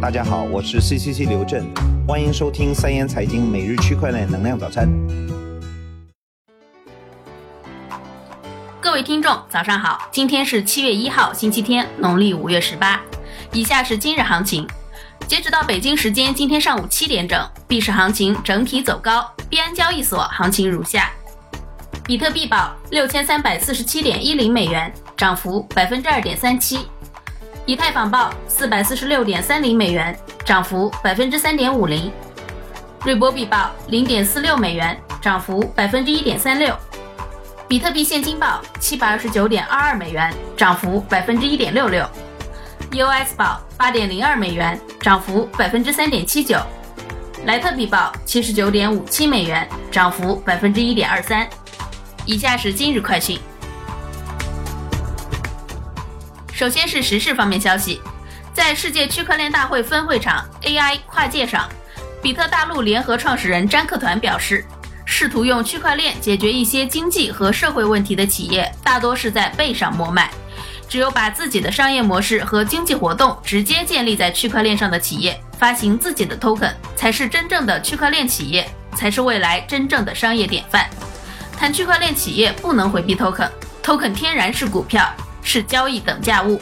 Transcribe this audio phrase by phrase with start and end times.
[0.00, 1.66] 大家好，我是 CCC 刘震，
[2.06, 4.88] 欢迎收听三言财经每日区块链能量早餐。
[8.80, 13.00] 各位听众，早上好，今天是七月一号，星期天，农历五月十八。
[13.52, 14.64] 以下是今日行情。
[15.26, 21.10] 截止到北京时间今天上午七点整，币市行情整体走高，币安交易所行情如下：
[22.04, 26.78] 比特币报六千三百四十七点一零美元，涨幅百分之二点三七；
[27.68, 32.10] 以太坊报四百四十六点三零美元，涨幅百分之三点五零；
[33.04, 36.72] 瑞波币报零点四六美元，涨幅百分之一点三六；
[37.68, 42.08] 比特币现金报七百二十九点二二美元，涨幅百分之一点六六。
[42.92, 46.60] US 报八点零二美元，涨幅百分之三点七九；
[47.44, 51.46] 莱特币报七十九点五七美元，涨幅百分之一点二三。
[52.24, 53.38] 以下是今日快讯。
[56.58, 58.00] 首先是时事方面消息，
[58.52, 61.68] 在世界区块链大会分会场 AI 跨界上，
[62.20, 64.64] 比特大陆联合创始人詹克团表示，
[65.04, 70.28] 试图用区块链解决一些经济和社会问题的企业，大多是在背上摸脉。
[70.88, 80.90] 只有把自己的商业模式和经济活动直接建立在区块链上的企业，发行自己的 token，才是真正的区块链企业，才是未来真正的商业典范。
[81.56, 85.08] 谈区块链企业不能回避 token，token 天然是股票，
[85.48, 86.60] 是交易等价物。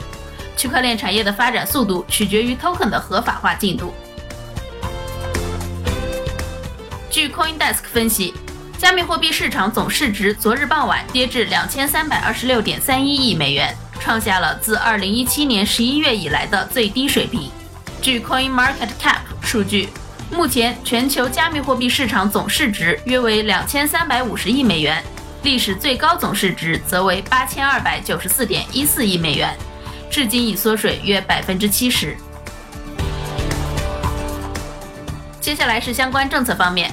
[0.57, 3.93] 区块链产业的发展速度取决于 token 的合法化进度。
[7.11, 8.33] 据 CoinDesk 分析，
[8.79, 13.75] 加密货币市场总市值昨日傍晚跌至两千三百二十六点三一亿美元。
[13.99, 17.51] 创下了自2017年11月以来的最低水平。
[18.01, 19.89] 据 Coin Market Cap 数据，
[20.31, 25.03] 目前全球加密货币市场总市值约为2350亿美元，
[25.47, 29.57] 历史最高总市值则为8294.14亿美元，
[30.11, 32.17] 至今已缩水约百分之七十。
[35.41, 36.93] 接下来是相关政策方面。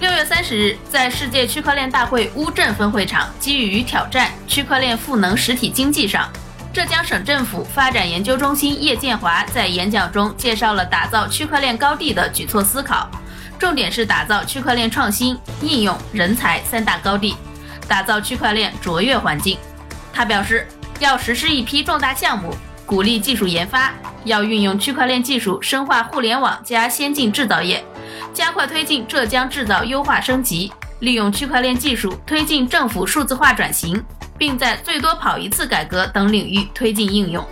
[0.00, 6.28] 六月三十日，在世界区块链大会乌镇分会场“机遇与挑战：区块链赋能实体经济”上，
[6.72, 13.08] 浙江省政府发展研究中心叶建华在演讲中介绍了打造区块链高地的举措思考，
[13.60, 17.36] 重点是打造区块链创新、应用、人才三大高地，
[17.88, 19.58] 打造区块链卓越环境。
[20.12, 20.66] 他表示，
[20.98, 22.54] 要实施一批重大项目，
[22.84, 23.92] 鼓励技术研发，
[24.24, 27.84] 要运用区块链技术深化互联网加先进制造业。
[28.32, 34.02] 加快推进浙江制造优化升级，利用区块链技术推进政府数字化转型，
[34.38, 37.46] 并在最多跑一次改革等领域推进应用。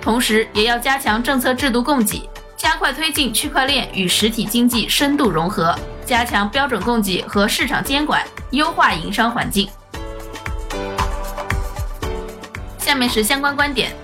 [0.00, 8.22] 同时，也要加强政策制度供给，加快推进区块链与实体经济深度融合，加强标准供给和市场监管，
[8.56, 9.68] 优化营商环境。
[12.78, 13.94] 下面是相关观点：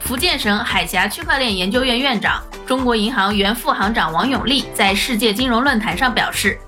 [0.00, 2.42] 福建省海峡区块链研究院院长。
[2.66, 6.58] 中国银行原副行长王永利在世界金融论坛上表示，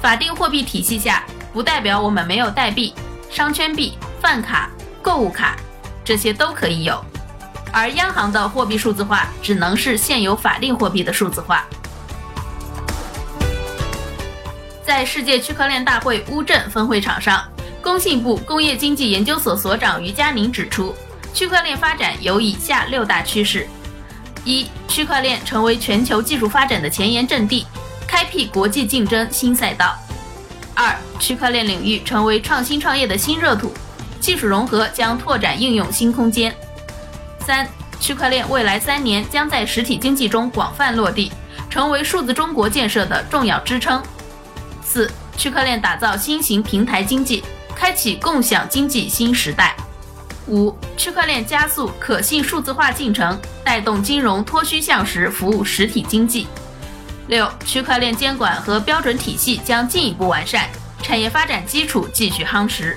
[0.00, 2.94] 法定货币体系下不代表我们没有代币、
[3.30, 4.70] 商圈币、饭卡、
[5.02, 5.56] 购物卡，
[6.04, 7.02] 这些都可以有。
[7.72, 11.64] 而央行的货币数字化只能是现有法定货币的数字化。
[14.86, 17.42] 在世界区块链大会乌镇分会场上，
[17.82, 20.94] 工信部工业经济研究所所长于佳宁指出，
[21.34, 23.66] 区块链发展有以下六大趋势。
[24.44, 27.66] 一、区块链成为全球技术发展的前沿阵地，
[28.06, 29.92] 开辟国际竞争新赛道。
[30.72, 33.74] 二、区块链领域成为创新创业的新热土，
[34.20, 36.54] 技术融合将拓展应用新空间。
[37.40, 37.68] 三、
[37.98, 41.32] 区块链未来三年将在实体经济中广泛落地，
[41.68, 44.00] 成为数字中国建设的重要支撑。
[44.86, 47.42] 四、区块链打造新型平台经济，
[47.74, 49.74] 开启共享经济新时代。
[50.46, 56.46] 五、区块链加速可信数字化进程，带动金融脱虚向实，服务实体经济。
[57.26, 60.68] 六、区块链监管和标准体系将进一步完善，
[61.02, 62.96] 产业发展基础继续夯实。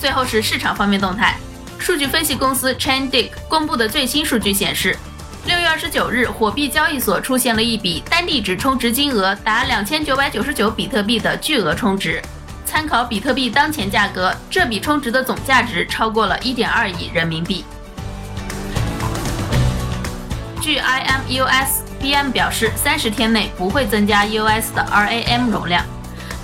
[0.00, 1.36] 最后是市场方面动态，
[1.78, 4.96] 数据分析公司 Chaindig 公布的最新数据显示，
[5.44, 12.22] 六月二十九日，火币交易所出现了一笔单地址充值金额达两千九百九十九比特币的巨额充值。
[12.64, 17.64] 参考比特币当前价格，这笔充值的总价值超过了一点二亿人民币。
[20.60, 25.84] 据 IMUS，BM 表示，三十天内不会增加 US 的 RAM 容量。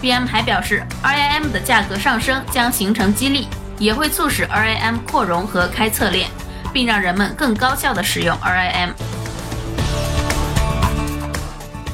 [0.03, 3.47] BM 还表示，RAM 的价格上升将形成激励，
[3.79, 6.29] 也会促使 RAM 扩容和开侧链，
[6.73, 8.91] 并让人们更高效地使用 RIM。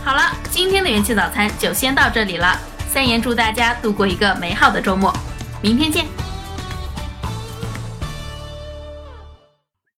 [0.04, 2.58] 好了，今天的元气早餐就先到这里了。
[2.88, 5.12] 三言祝大家度过一个美好的周末，
[5.60, 6.23] 明天见。